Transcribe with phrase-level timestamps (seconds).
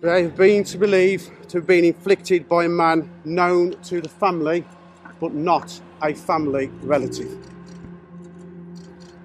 [0.00, 4.08] They have been to believe to have been inflicted by a man known to the
[4.08, 4.64] family,
[5.20, 7.30] but not a family relative.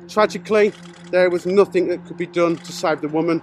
[0.08, 0.72] Tragically,
[1.12, 3.42] there was nothing that could be done to save the woman.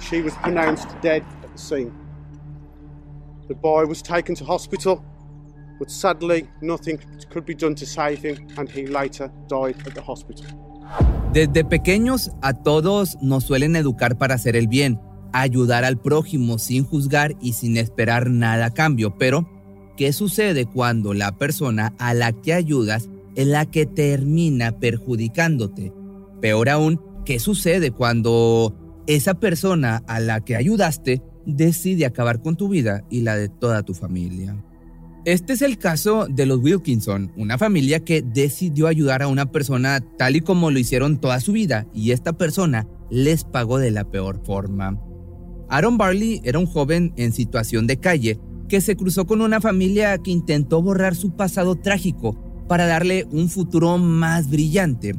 [0.00, 1.92] She was pronounced dead at the scene.
[3.48, 5.04] The boy was taken to hospital,
[5.78, 10.02] but sadly, nothing could be done to save him, and he later died at the
[10.02, 10.46] hospital.
[11.32, 14.98] Desde pequeños a todos nos suelen educar para hacer el bien,
[15.32, 19.16] ayudar al prójimo sin juzgar y sin esperar nada a cambio.
[19.18, 19.48] Pero,
[19.96, 25.92] ¿qué sucede cuando la persona a la que ayudas es la que termina perjudicándote?
[26.40, 32.68] Peor aún, ¿qué sucede cuando esa persona a la que ayudaste decide acabar con tu
[32.68, 34.56] vida y la de toda tu familia?
[35.24, 40.00] Este es el caso de los Wilkinson, una familia que decidió ayudar a una persona
[40.16, 44.04] tal y como lo hicieron toda su vida y esta persona les pagó de la
[44.10, 44.98] peor forma.
[45.68, 48.38] Aaron Barley era un joven en situación de calle
[48.68, 53.48] que se cruzó con una familia que intentó borrar su pasado trágico para darle un
[53.48, 55.14] futuro más brillante.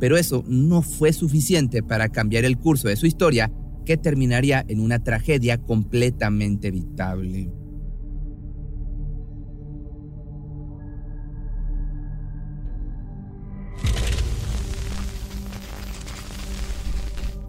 [0.00, 3.52] Pero eso no fue suficiente para cambiar el curso de su historia
[3.84, 7.52] que terminaría en una tragedia completamente evitable.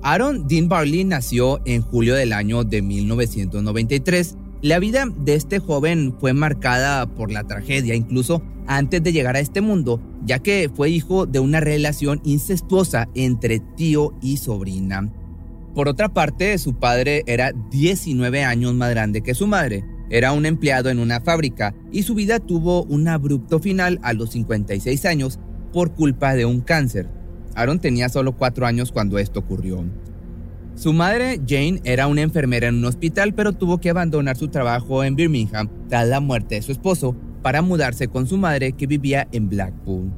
[0.07, 4.37] Aaron Dean Barley nació en julio del año de 1993.
[4.61, 9.39] La vida de este joven fue marcada por la tragedia, incluso antes de llegar a
[9.39, 15.11] este mundo, ya que fue hijo de una relación incestuosa entre tío y sobrina.
[15.73, 19.85] Por otra parte, su padre era 19 años más grande que su madre.
[20.11, 24.29] Era un empleado en una fábrica y su vida tuvo un abrupto final a los
[24.33, 25.39] 56 años
[25.73, 27.14] por culpa de un cáncer.
[27.55, 29.83] Aaron tenía solo cuatro años cuando esto ocurrió.
[30.75, 35.03] Su madre, Jane, era una enfermera en un hospital, pero tuvo que abandonar su trabajo
[35.05, 39.27] en Birmingham tras la muerte de su esposo para mudarse con su madre que vivía
[39.31, 40.11] en Blackpool.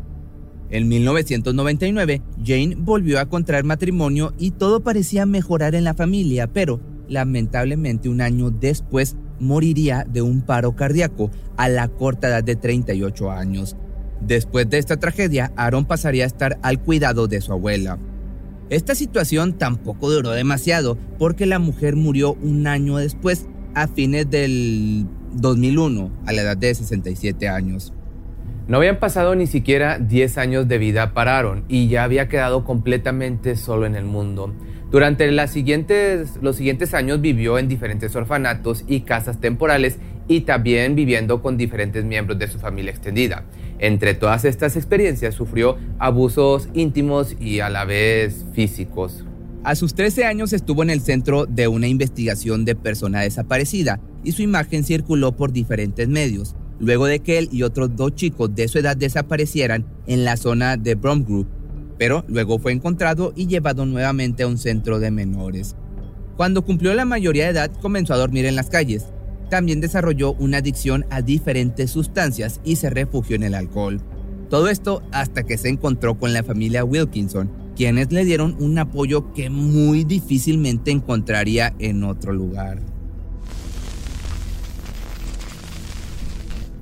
[0.70, 6.82] En 1999, Jane volvió a contraer matrimonio y todo parecía mejorar en la familia, pero
[7.08, 13.32] lamentablemente un año después moriría de un paro cardíaco a la corta edad de 38
[13.32, 13.78] años.
[14.22, 17.98] Después de esta tragedia, Aaron pasaría a estar al cuidado de su abuela.
[18.70, 25.06] Esta situación tampoco duró demasiado porque la mujer murió un año después, a fines del
[25.34, 27.94] 2001, a la edad de 67 años.
[28.68, 32.66] No habían pasado ni siquiera 10 años de vida para Aaron y ya había quedado
[32.66, 34.54] completamente solo en el mundo.
[34.92, 41.58] Durante los siguientes años vivió en diferentes orfanatos y casas temporales y también viviendo con
[41.58, 43.46] diferentes miembros de su familia extendida.
[43.80, 49.24] Entre todas estas experiencias sufrió abusos íntimos y a la vez físicos.
[49.64, 54.32] A sus 13 años estuvo en el centro de una investigación de persona desaparecida y
[54.32, 58.68] su imagen circuló por diferentes medios, luego de que él y otros dos chicos de
[58.68, 61.48] su edad desaparecieran en la zona de Bromgrove,
[61.98, 65.76] pero luego fue encontrado y llevado nuevamente a un centro de menores.
[66.38, 69.08] Cuando cumplió la mayoría de edad comenzó a dormir en las calles,
[69.50, 74.02] también desarrolló una adicción a diferentes sustancias y se refugió en el alcohol.
[74.50, 79.34] Todo esto hasta que se encontró con la familia Wilkinson, quienes le dieron un apoyo
[79.34, 82.80] que muy difícilmente encontraría en otro lugar.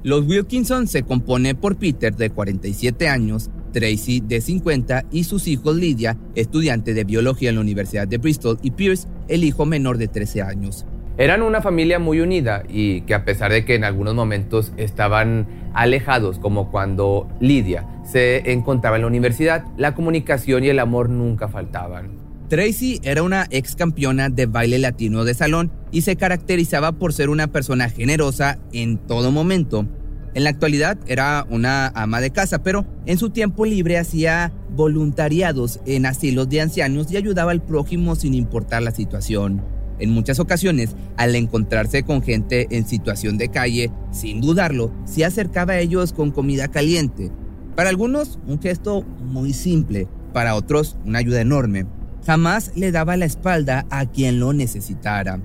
[0.03, 5.75] Los Wilkinson se compone por Peter de 47 años, Tracy de 50 y sus hijos
[5.75, 10.07] Lydia, estudiante de biología en la Universidad de Bristol, y Pierce, el hijo menor de
[10.07, 10.85] 13 años.
[11.17, 15.47] Eran una familia muy unida y que a pesar de que en algunos momentos estaban
[15.73, 21.47] alejados, como cuando Lidia se encontraba en la universidad, la comunicación y el amor nunca
[21.47, 22.17] faltaban.
[22.49, 27.29] Tracy era una ex campeona de baile latino de salón y se caracterizaba por ser
[27.29, 29.87] una persona generosa en todo momento.
[30.33, 35.79] En la actualidad era una ama de casa, pero en su tiempo libre hacía voluntariados
[35.85, 39.74] en asilos de ancianos y ayudaba al prójimo sin importar la situación.
[39.99, 45.73] En muchas ocasiones, al encontrarse con gente en situación de calle, sin dudarlo, se acercaba
[45.73, 47.31] a ellos con comida caliente.
[47.75, 51.85] Para algunos, un gesto muy simple, para otros, una ayuda enorme.
[52.25, 55.39] Jamás le daba la espalda a quien lo necesitara.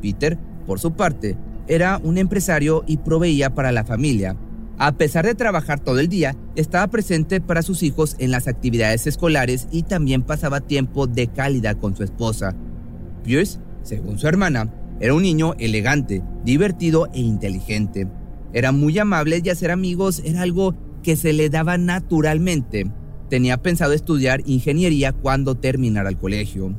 [0.00, 4.36] Peter, por su parte, era un empresario y proveía para la familia.
[4.78, 9.06] A pesar de trabajar todo el día, estaba presente para sus hijos en las actividades
[9.06, 12.54] escolares y también pasaba tiempo de calidad con su esposa.
[13.22, 18.08] Pierce, según su hermana, era un niño elegante, divertido e inteligente.
[18.52, 22.90] Era muy amable y hacer amigos era algo que se le daba naturalmente.
[23.28, 26.74] Tenía pensado estudiar ingeniería cuando terminara el colegio.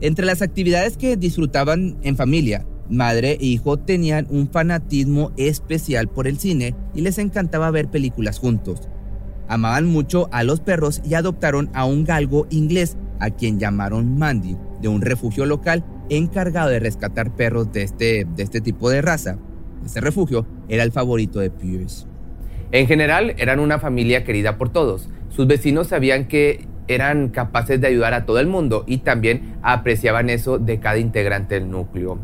[0.00, 6.26] Entre las actividades que disfrutaban en familia, madre e hijo tenían un fanatismo especial por
[6.26, 8.88] el cine y les encantaba ver películas juntos.
[9.48, 14.56] Amaban mucho a los perros y adoptaron a un galgo inglés a quien llamaron Mandy,
[14.80, 15.84] de un refugio local
[16.16, 19.38] encargado de rescatar perros de este, de este tipo de raza.
[19.84, 22.06] Este refugio era el favorito de Pierce.
[22.70, 25.08] En general, eran una familia querida por todos.
[25.28, 30.30] Sus vecinos sabían que eran capaces de ayudar a todo el mundo y también apreciaban
[30.30, 32.18] eso de cada integrante del núcleo.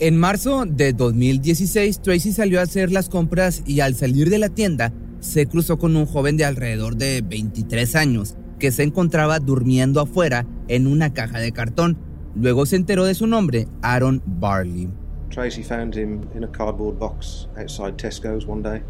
[0.00, 4.48] En marzo de 2016, Tracy salió a hacer las compras y al salir de la
[4.48, 10.00] tienda se cruzó con un joven de alrededor de 23 años que se encontraba durmiendo
[10.00, 11.96] afuera en una caja de cartón.
[12.34, 14.88] Luego se enteró de su nombre, Aaron Barley.
[15.30, 18.82] Tracy found him in a cardboard box outside Tesco's one day.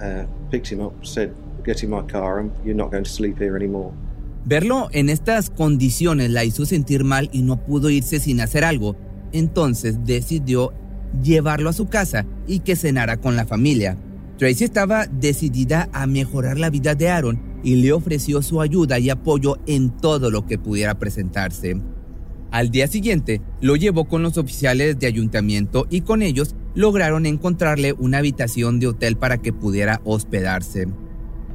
[0.00, 1.30] Uh, picked him up, said,
[1.64, 3.92] "Get in my car, and you're not going to sleep here anymore."
[4.44, 8.96] Verlo en estas condiciones la hizo sentir mal y no pudo irse sin hacer algo.
[9.32, 10.72] Entonces decidió
[11.22, 13.96] llevarlo a su casa y que cenara con la familia.
[14.36, 19.10] Tracy estaba decidida a mejorar la vida de Aaron y le ofreció su ayuda y
[19.10, 21.80] apoyo en todo lo que pudiera presentarse.
[22.52, 27.92] Al día siguiente, lo llevó con los oficiales de ayuntamiento y con ellos lograron encontrarle
[27.94, 30.86] una habitación de hotel para que pudiera hospedarse.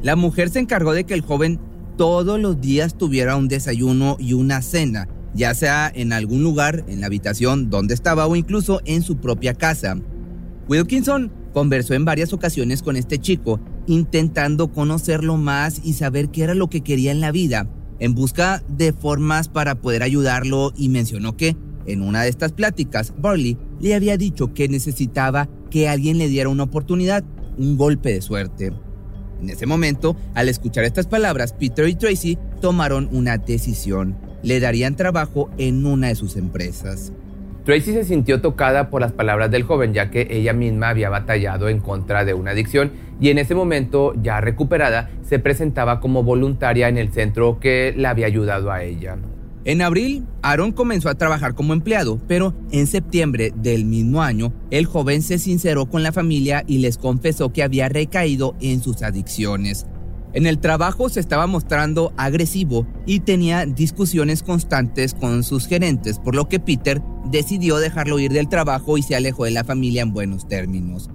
[0.04, 1.62] La mujer se encargó de que el joven
[1.96, 7.02] todos los días tuviera un desayuno y una cena ya sea en algún lugar, en
[7.02, 9.98] la habitación donde estaba o incluso en su propia casa.
[10.68, 16.54] Wilkinson conversó en varias ocasiones con este chico, intentando conocerlo más y saber qué era
[16.54, 17.68] lo que quería en la vida,
[18.00, 21.56] en busca de formas para poder ayudarlo y mencionó que,
[21.86, 26.50] en una de estas pláticas, Barley le había dicho que necesitaba que alguien le diera
[26.50, 27.24] una oportunidad,
[27.58, 28.74] un golpe de suerte.
[29.42, 34.96] En ese momento, al escuchar estas palabras, Peter y Tracy tomaron una decisión le darían
[34.96, 37.12] trabajo en una de sus empresas.
[37.70, 41.70] Tracy se sintió tocada por las palabras del joven ya que ella misma había batallado
[41.70, 46.90] en contra de una adicción y en ese momento, ya recuperada, se presentaba como voluntaria
[46.90, 49.18] en el centro que la había ayudado a ella.
[49.66, 54.88] En abril, Aaron comenzó a trabajar como empleado, pero en septiembre del mismo año, el
[54.88, 59.86] joven se sinceró con la familia y les confesó que había recaído en sus adicciones.
[60.32, 66.36] En el trabajo se estaba mostrando agresivo y tenía discusiones constantes con sus gerentes, por
[66.36, 70.14] lo que Peter decidió dejarlo ir del trabajo y se alejó de la familia en
[70.14, 71.10] buenos términos.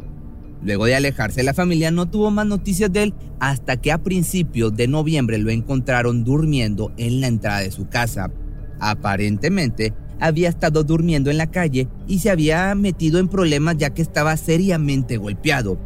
[0.62, 4.74] Luego de alejarse la familia no tuvo más noticias de él hasta que a principios
[4.74, 8.32] de noviembre lo encontraron durmiendo en la entrada de su casa.
[8.80, 14.02] Aparentemente había estado durmiendo en la calle y se había metido en problemas ya que
[14.02, 15.78] estaba seriamente golpeado.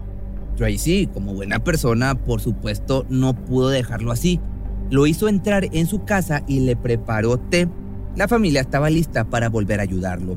[0.58, 4.40] Tracy, como buena persona, por supuesto, no pudo dejarlo así.
[4.90, 7.68] Lo hizo entrar en su casa y le preparó té.
[8.16, 10.36] La familia estaba lista para volver a ayudarlo.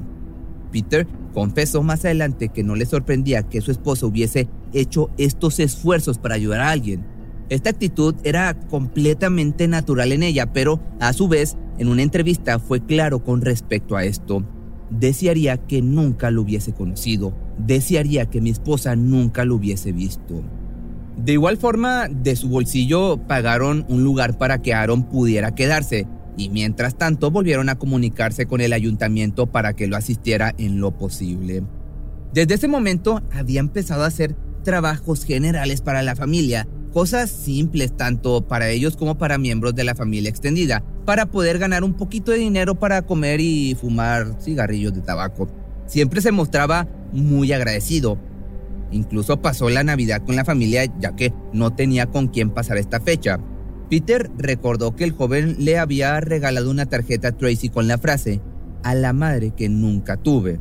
[0.72, 6.20] Peter confesó más adelante que no le sorprendía que su esposa hubiese hecho estos esfuerzos
[6.20, 7.04] para ayudar a alguien.
[7.50, 12.86] Esta actitud era completamente natural en ella, pero a su vez, en una entrevista fue
[12.86, 14.46] claro con respecto a esto.
[14.92, 17.34] Desearía que nunca lo hubiese conocido
[17.66, 20.44] desearía que mi esposa nunca lo hubiese visto.
[21.18, 26.50] De igual forma, de su bolsillo pagaron un lugar para que Aaron pudiera quedarse y
[26.50, 31.64] mientras tanto volvieron a comunicarse con el ayuntamiento para que lo asistiera en lo posible.
[32.34, 38.48] Desde ese momento había empezado a hacer trabajos generales para la familia, cosas simples tanto
[38.48, 42.38] para ellos como para miembros de la familia extendida, para poder ganar un poquito de
[42.38, 45.50] dinero para comer y fumar cigarrillos de tabaco.
[45.88, 48.18] Siempre se mostraba muy agradecido.
[48.92, 53.00] Incluso pasó la Navidad con la familia ya que no tenía con quién pasar esta
[53.00, 53.40] fecha.
[53.90, 58.42] Peter recordó que el joven le había regalado una tarjeta a Tracy con la frase,
[58.84, 60.60] a la madre que nunca tuve.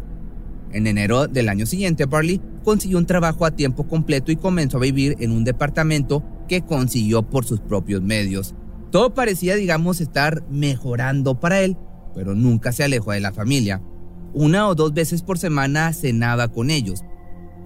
[0.73, 4.81] En enero del año siguiente, Barley consiguió un trabajo a tiempo completo y comenzó a
[4.81, 8.55] vivir en un departamento que consiguió por sus propios medios.
[8.91, 11.77] Todo parecía, digamos, estar mejorando para él,
[12.15, 13.83] pero nunca se alejó de la familia.
[14.33, 17.05] Una o dos veces por semana cenaba con ellos,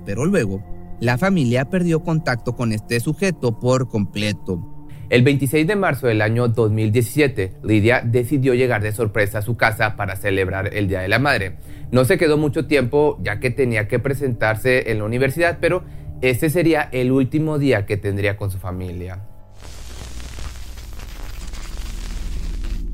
[0.07, 0.65] pero luego
[0.99, 4.71] la familia perdió contacto con este sujeto por completo.
[5.11, 9.97] El 26 de marzo del año 2017, Lidia decidió llegar de sorpresa a su casa
[9.97, 11.59] para celebrar el Día de la Madre.
[11.93, 15.85] No se quedó mucho tiempo ya que tenía que presentarse en la universidad, pero
[16.23, 19.23] este sería el último día que tendría con su familia.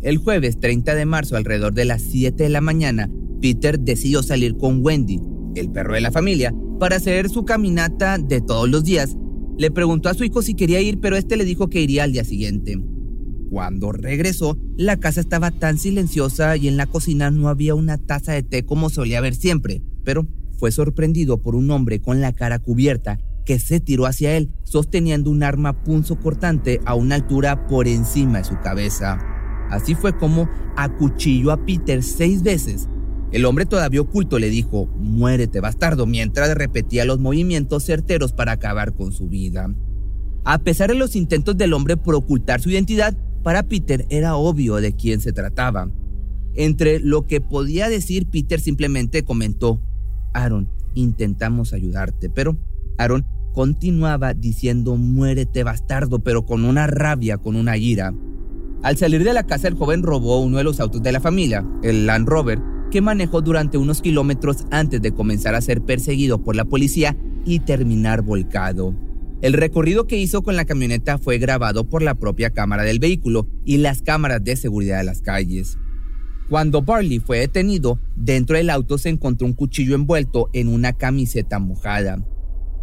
[0.02, 3.08] El jueves 30 de marzo, alrededor de las 7 de la mañana,
[3.40, 5.20] Peter decidió salir con Wendy,
[5.54, 9.16] el perro de la familia, para hacer su caminata de todos los días
[9.60, 12.12] le preguntó a su hijo si quería ir, pero este le dijo que iría al
[12.12, 12.82] día siguiente.
[13.50, 18.32] Cuando regresó, la casa estaba tan silenciosa y en la cocina no había una taza
[18.32, 20.26] de té como solía haber siempre, pero
[20.58, 25.30] fue sorprendido por un hombre con la cara cubierta que se tiró hacia él, sosteniendo
[25.30, 25.76] un arma
[26.22, 29.18] cortante a una altura por encima de su cabeza.
[29.68, 32.88] Así fue como acuchilló a Peter seis veces
[33.32, 38.92] el hombre todavía oculto le dijo, muérete bastardo, mientras repetía los movimientos certeros para acabar
[38.94, 39.72] con su vida.
[40.44, 44.76] A pesar de los intentos del hombre por ocultar su identidad, para Peter era obvio
[44.76, 45.90] de quién se trataba.
[46.54, 49.80] Entre lo que podía decir, Peter simplemente comentó,
[50.32, 52.56] Aaron, intentamos ayudarte, pero
[52.98, 58.12] Aaron continuaba diciendo, muérete bastardo, pero con una rabia, con una ira.
[58.82, 61.64] Al salir de la casa, el joven robó uno de los autos de la familia,
[61.82, 62.60] el Land Rover,
[62.90, 67.60] que manejó durante unos kilómetros antes de comenzar a ser perseguido por la policía y
[67.60, 68.94] terminar volcado.
[69.42, 73.46] El recorrido que hizo con la camioneta fue grabado por la propia cámara del vehículo
[73.64, 75.78] y las cámaras de seguridad de las calles.
[76.50, 81.58] Cuando Barley fue detenido, dentro del auto se encontró un cuchillo envuelto en una camiseta
[81.58, 82.22] mojada.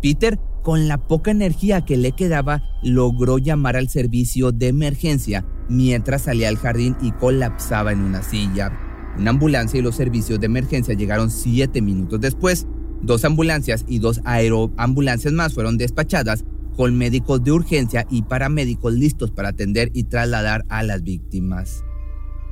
[0.02, 6.24] Peter, con la poca energía que le quedaba, logró llamar al servicio de emergencia mientras
[6.24, 8.87] salía al jardín y colapsaba en una silla.
[9.18, 12.68] Una ambulancia y los servicios de emergencia llegaron siete minutos después.
[13.02, 16.46] Dos ambulancias y dos aeroambulancias más fueron despachadas
[16.76, 21.84] con médicos de urgencia y paramédicos listos para atender y trasladar a las víctimas.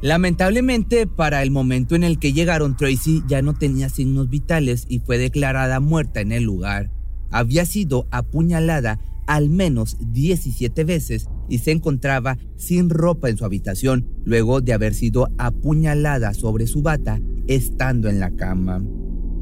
[0.01, 4.99] Lamentablemente, para el momento en el que llegaron, Tracy ya no tenía signos vitales y
[4.99, 6.91] fue declarada muerta en el lugar.
[7.31, 14.07] Había sido apuñalada al menos 17 veces y se encontraba sin ropa en su habitación
[14.23, 18.83] luego de haber sido apuñalada sobre su bata estando en la cama.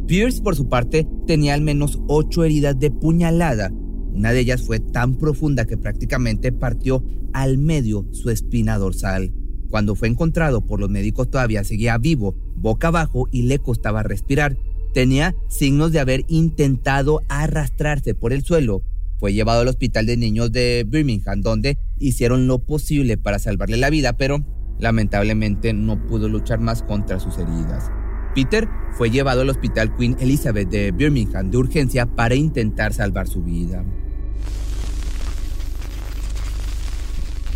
[0.07, 3.71] Pierce, por su parte, tenía al menos ocho heridas de puñalada.
[4.13, 9.33] Una de ellas fue tan profunda que prácticamente partió al medio su espina dorsal.
[9.69, 14.57] Cuando fue encontrado por los médicos todavía seguía vivo, boca abajo y le costaba respirar.
[14.93, 18.83] Tenía signos de haber intentado arrastrarse por el suelo
[19.19, 23.89] fue llevado al hospital de niños de Birmingham, donde hicieron lo posible para salvarle la
[23.89, 24.45] vida, pero
[24.79, 27.91] lamentablemente no pudo luchar más contra sus heridas.
[28.35, 28.67] Peter
[28.97, 33.83] fue llevado al hospital Queen Elizabeth de Birmingham de urgencia para intentar salvar su vida.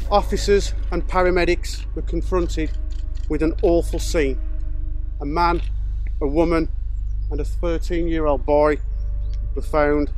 [0.10, 2.70] Officers and paramedics were confronted
[3.28, 4.38] with an awful scene.
[5.20, 5.62] A man,
[6.22, 6.70] a woman,
[7.32, 8.78] and a 13 year old boy
[9.56, 10.10] were found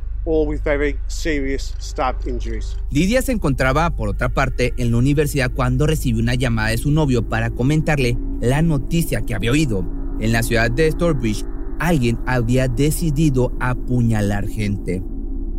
[0.64, 2.76] very serious stab injuries.
[2.90, 6.90] Lidia se encontraba, por otra parte, en la universidad cuando recibió una llamada de su
[6.90, 9.84] novio para comentarle la noticia que había oído.
[10.20, 11.44] En la ciudad de Stourbridge,
[11.78, 15.02] alguien había decidido apuñalar gente.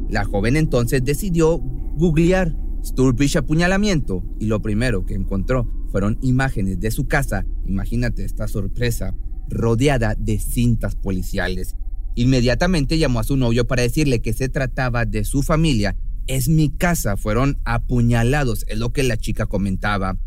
[0.09, 6.91] La joven entonces decidió googlear Stourbridge apuñalamiento y lo primero que encontró fueron imágenes de
[6.91, 9.15] su casa, imagínate esta sorpresa,
[9.49, 11.75] rodeada de cintas policiales
[12.15, 15.95] Inmediatamente llamó a su novio para decirle que se trataba de su familia.
[16.27, 20.17] Es mi casa, fueron apuñalados, es lo que la chica comentaba.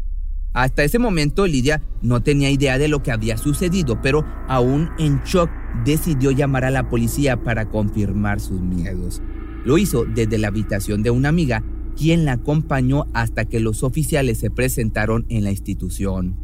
[0.54, 5.20] Hasta ese momento Lidia no tenía idea de lo que había sucedido, pero aún en
[5.24, 5.50] shock
[5.84, 9.20] decidió llamar a la policía para confirmar sus miedos.
[9.64, 11.64] Lo hizo desde la habitación de una amiga,
[11.96, 16.38] quien la acompañó hasta que los oficiales se presentaron en la institución.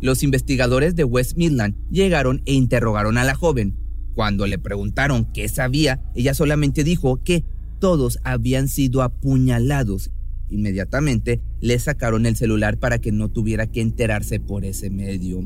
[0.00, 3.76] Los investigadores de West Midland llegaron e interrogaron a la joven,
[4.14, 7.44] cuando le preguntaron qué sabía, ella solamente dijo que
[7.78, 10.10] todos habían sido apuñalados.
[10.50, 15.42] Inmediatamente le sacaron el celular para que no tuviera que enterarse por ese medio.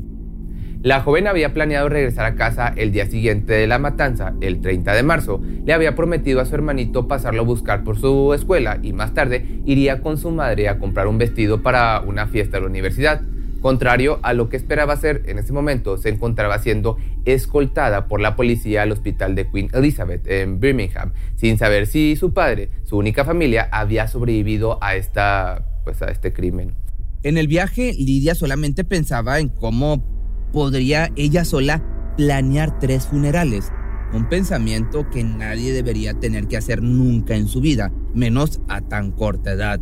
[0.84, 4.92] La joven había planeado regresar a casa el día siguiente de la matanza, el 30
[4.92, 5.40] de marzo.
[5.64, 9.62] Le había prometido a su hermanito pasarlo a buscar por su escuela y más tarde
[9.64, 13.22] iría con su madre a comprar un vestido para una fiesta de la universidad.
[13.64, 18.36] Contrario a lo que esperaba hacer en ese momento, se encontraba siendo escoltada por la
[18.36, 23.24] policía al hospital de Queen Elizabeth en Birmingham, sin saber si su padre, su única
[23.24, 26.74] familia, había sobrevivido a, esta, pues, a este crimen.
[27.22, 30.04] En el viaje, Lidia solamente pensaba en cómo
[30.52, 31.82] podría ella sola
[32.18, 33.72] planear tres funerales,
[34.12, 39.10] un pensamiento que nadie debería tener que hacer nunca en su vida, menos a tan
[39.10, 39.80] corta edad.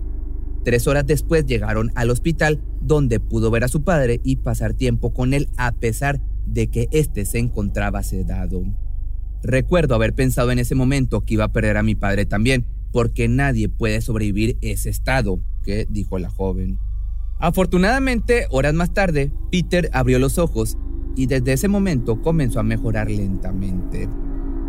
[0.62, 5.12] Tres horas después llegaron al hospital donde pudo ver a su padre y pasar tiempo
[5.12, 8.62] con él a pesar de que éste se encontraba sedado.
[9.42, 13.28] Recuerdo haber pensado en ese momento que iba a perder a mi padre también, porque
[13.28, 16.78] nadie puede sobrevivir ese estado, que dijo la joven.
[17.38, 20.78] Afortunadamente, horas más tarde, Peter abrió los ojos
[21.16, 24.08] y desde ese momento comenzó a mejorar lentamente.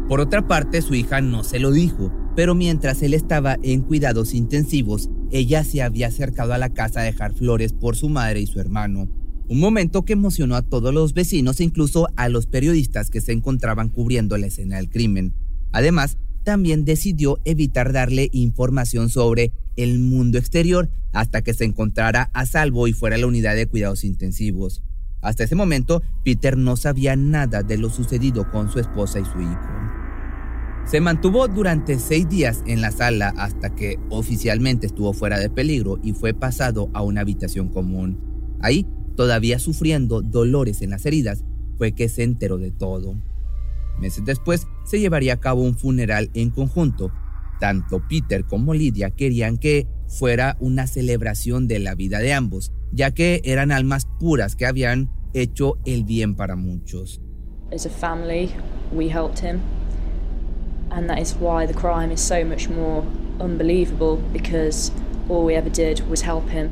[0.08, 4.34] Por otra parte, su hija no se lo dijo, pero mientras él estaba en cuidados
[4.34, 8.46] intensivos, ella se había acercado a la casa a dejar flores por su madre y
[8.46, 9.10] su hermano.
[9.50, 13.32] Un momento que emocionó a todos los vecinos e incluso a los periodistas que se
[13.32, 15.34] encontraban cubriendo la escena del crimen.
[15.72, 22.46] Además, también decidió evitar darle información sobre el mundo exterior hasta que se encontrara a
[22.46, 24.84] salvo y fuera a la unidad de cuidados intensivos.
[25.22, 29.42] Hasta ese momento, Peter no sabía nada de lo sucedido con su esposa y su
[29.42, 29.83] hijo.
[30.86, 35.98] Se mantuvo durante seis días en la sala hasta que oficialmente estuvo fuera de peligro
[36.04, 38.20] y fue pasado a una habitación común.
[38.62, 38.86] Ahí,
[39.16, 41.46] todavía sufriendo dolores en las heridas,
[41.78, 43.16] fue que se enteró de todo.
[44.00, 47.12] Meses después se llevaría a cabo un funeral en conjunto.
[47.60, 53.12] Tanto Peter como Lydia querían que fuera una celebración de la vida de ambos, ya
[53.12, 57.22] que eran almas puras que habían hecho el bien para muchos.
[57.72, 58.52] As a family,
[58.92, 59.40] we helped
[60.94, 63.04] and that is why the crime is so much more
[63.40, 64.92] unbelievable because
[65.30, 66.70] all we ever did was help him.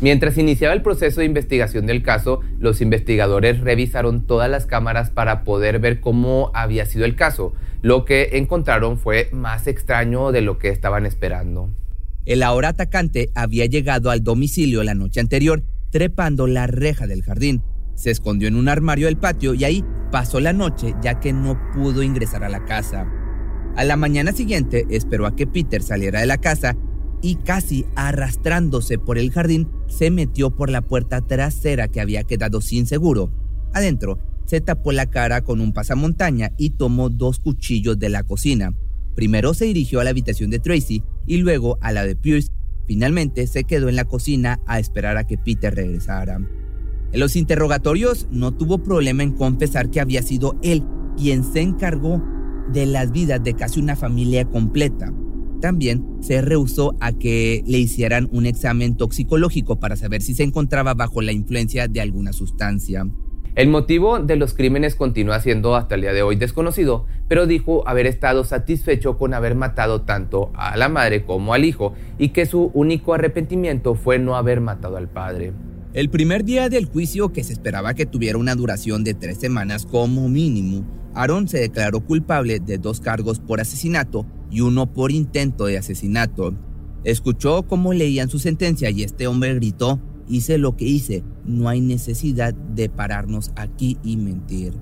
[0.00, 5.44] Mientras iniciaba el proceso de investigación del caso, los investigadores revisaron todas las cámaras para
[5.44, 7.52] poder ver cómo había sido el caso.
[7.82, 11.68] Lo que encontraron fue más extraño de lo que estaban esperando.
[12.24, 17.62] El ahora atacante había llegado al domicilio la noche anterior, trepando la reja del jardín.
[18.00, 21.60] Se escondió en un armario del patio y ahí pasó la noche ya que no
[21.74, 23.06] pudo ingresar a la casa.
[23.76, 26.78] A la mañana siguiente esperó a que Peter saliera de la casa
[27.20, 32.62] y casi arrastrándose por el jardín se metió por la puerta trasera que había quedado
[32.62, 33.34] sin seguro.
[33.74, 38.72] Adentro se tapó la cara con un pasamontaña y tomó dos cuchillos de la cocina.
[39.14, 42.48] Primero se dirigió a la habitación de Tracy y luego a la de Pierce.
[42.86, 46.40] Finalmente se quedó en la cocina a esperar a que Peter regresara.
[47.12, 50.84] En los interrogatorios no tuvo problema en confesar que había sido él
[51.16, 52.22] quien se encargó
[52.72, 55.12] de las vidas de casi una familia completa.
[55.60, 60.94] También se rehusó a que le hicieran un examen toxicológico para saber si se encontraba
[60.94, 63.06] bajo la influencia de alguna sustancia.
[63.56, 67.86] El motivo de los crímenes continúa siendo hasta el día de hoy desconocido, pero dijo
[67.88, 72.46] haber estado satisfecho con haber matado tanto a la madre como al hijo y que
[72.46, 75.52] su único arrepentimiento fue no haber matado al padre.
[75.92, 79.86] El primer día del juicio, que se esperaba que tuviera una duración de tres semanas
[79.86, 85.66] como mínimo, Aaron se declaró culpable de dos cargos por asesinato y uno por intento
[85.66, 86.54] de asesinato.
[87.02, 91.80] Escuchó cómo leían su sentencia y este hombre gritó, hice lo que hice, no hay
[91.80, 94.74] necesidad de pararnos aquí y mentir.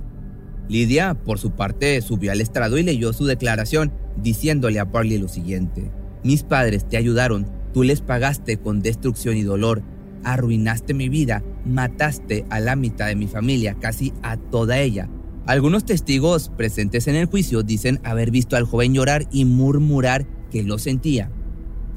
[0.69, 5.29] Lidia, por su parte, subió al estrado y leyó su declaración, diciéndole a Barley lo
[5.29, 5.91] siguiente,
[6.23, 9.83] mis padres te ayudaron, tú les pagaste con destrucción y dolor,
[10.25, 15.09] arruinaste mi vida, mataste a la mitad de mi familia, casi a toda ella.
[15.47, 20.63] Algunos testigos presentes en el juicio dicen haber visto al joven llorar y murmurar que
[20.63, 21.31] lo sentía.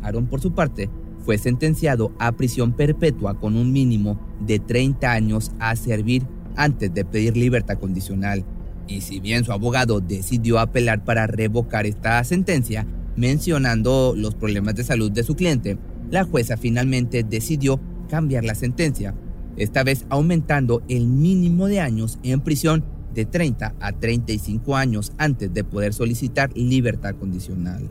[0.02, 0.90] Aaron, por su parte,
[1.26, 7.06] fue sentenciado a prisión perpetua con un mínimo de 30 años a servir antes de
[7.06, 8.46] pedir libertad condicional.
[8.88, 14.84] Y si bien su abogado decidió apelar para revocar esta sentencia, mencionando los problemas de
[14.84, 15.78] salud de su cliente,
[16.10, 17.80] la jueza finalmente decidió
[18.12, 19.15] cambiar la sentencia,
[19.56, 25.54] esta vez aumentando el mínimo de años en prisión de 30 a 35 años antes
[25.54, 27.88] de poder solicitar libertad condicional.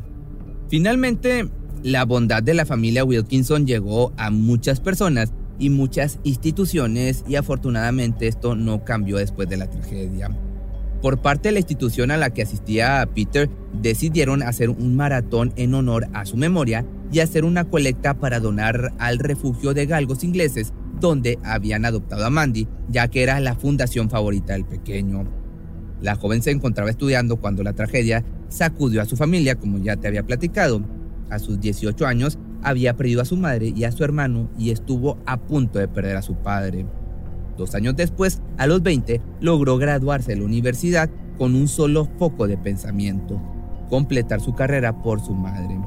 [0.69, 1.49] Finalmente,
[1.83, 8.29] la bondad de la familia Wilkinson llegó a muchas personas y muchas instituciones y afortunadamente
[8.29, 10.31] esto no cambió después de la tragedia.
[11.03, 15.75] Por parte de la institución a la que asistía Peter, decidieron hacer un maratón en
[15.75, 20.75] honor a su memoria y hacer una colecta para donar al refugio de galgos ingleses
[21.01, 25.25] donde habían adoptado a Mandy, ya que era la fundación favorita del pequeño.
[26.03, 30.09] La joven se encontraba estudiando cuando la tragedia sacudió a su familia, como ya te
[30.09, 30.83] había platicado.
[31.31, 35.19] A sus 18 años había perdido a su madre y a su hermano y estuvo
[35.25, 36.87] a punto de perder a su padre.
[37.61, 42.49] Dos años después, a los 20, logró graduarse de la universidad con un solo foco
[42.49, 43.39] de pensamiento,
[43.91, 45.79] completar su carrera por su madre.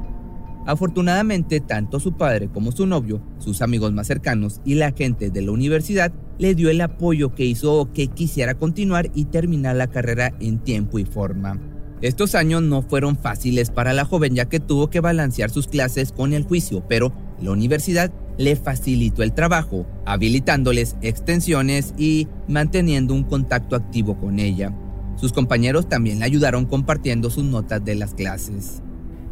[0.66, 5.42] Afortunadamente, tanto su padre como su novio, sus amigos más cercanos y la gente de
[5.42, 10.32] la universidad le dio el apoyo que hizo que quisiera continuar y terminar la carrera
[10.38, 11.58] en tiempo y forma.
[12.02, 16.12] Estos años no fueron fáciles para la joven ya que tuvo que balancear sus clases
[16.12, 23.24] con el juicio, pero la universidad le facilitó el trabajo, habilitándoles extensiones y manteniendo un
[23.24, 24.72] contacto activo con ella.
[25.16, 28.82] Sus compañeros también le ayudaron compartiendo sus notas de las clases.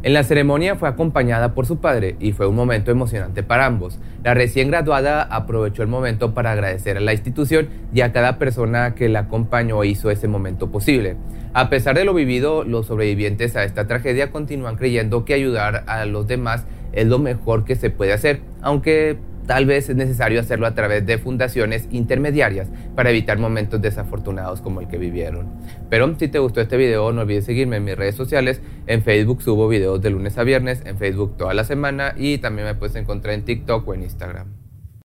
[0.03, 3.99] En la ceremonia fue acompañada por su padre y fue un momento emocionante para ambos.
[4.21, 8.95] La recién graduada aprovechó el momento para agradecer a la institución y a cada persona
[8.95, 11.15] que la acompañó e hizo ese momento posible.
[11.53, 16.05] A pesar de lo vivido, los sobrevivientes a esta tragedia continúan creyendo que ayudar a
[16.05, 20.67] los demás es lo mejor que se puede hacer, aunque Tal vez es necesario hacerlo
[20.67, 25.47] a través de fundaciones intermediarias para evitar momentos desafortunados como el que vivieron.
[25.89, 28.61] Pero si te gustó este video, no olvides seguirme en mis redes sociales.
[28.87, 32.67] En Facebook subo videos de lunes a viernes, en Facebook toda la semana y también
[32.67, 34.62] me puedes encontrar en TikTok o en Instagram.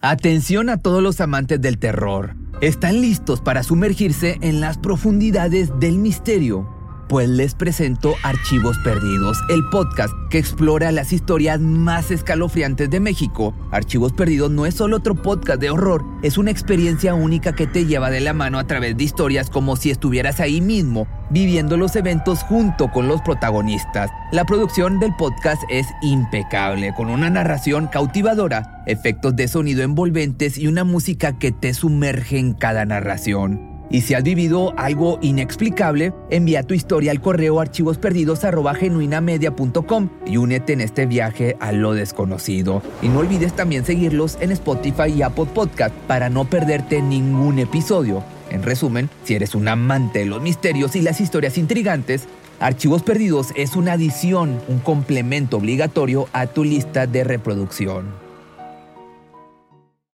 [0.00, 2.36] Atención a todos los amantes del terror.
[2.60, 6.68] ¿Están listos para sumergirse en las profundidades del misterio?
[7.08, 13.56] Pues les presento Archivos Perdidos, el podcast que explora las historias más escalofriantes de México.
[13.72, 17.84] Archivos Perdidos no es solo otro podcast de horror, es una experiencia única que te
[17.84, 21.96] lleva de la mano a través de historias como si estuvieras ahí mismo, viviendo los
[21.96, 24.10] eventos junto con los protagonistas.
[24.32, 30.66] La producción del podcast es impecable, con una narración cautivadora, efectos de sonido envolventes y
[30.66, 33.78] una música que te sumerge en cada narración.
[33.90, 40.82] Y si has vivido algo inexplicable, envía tu historia al correo archivosperdidos.genuinamedia.com y únete en
[40.82, 42.82] este viaje a lo desconocido.
[43.00, 48.22] Y no olvides también seguirlos en Spotify y Apple Podcast para no perderte ningún episodio.
[48.50, 52.26] En resumen, si eres un amante de los misterios y las historias intrigantes,
[52.60, 58.27] Archivos Perdidos es una adición, un complemento obligatorio a tu lista de reproducción.